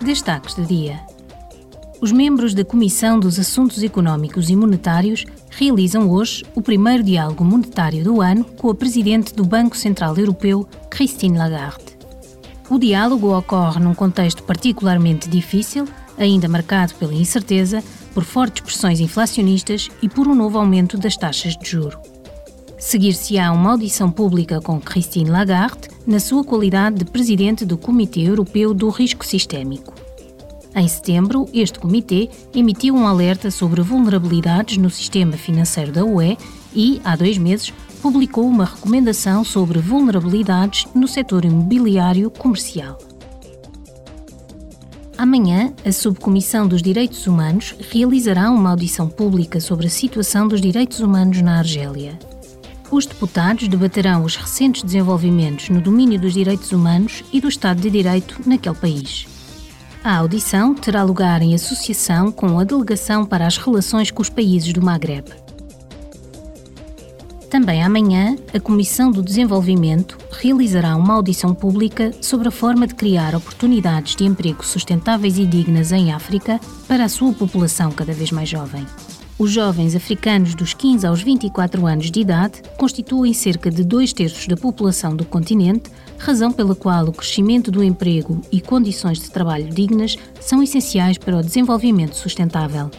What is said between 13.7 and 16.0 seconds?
num contexto particularmente difícil,